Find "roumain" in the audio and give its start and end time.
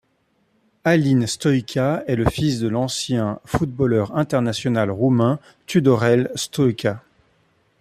4.89-5.37